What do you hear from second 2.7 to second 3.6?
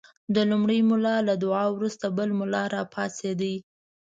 راپاڅېد.